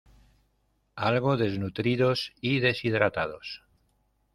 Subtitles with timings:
[0.97, 3.61] algo desnutridos y deshidratados